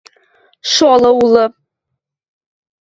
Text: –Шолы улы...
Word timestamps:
–Шолы 0.73 1.11
улы... 1.21 1.45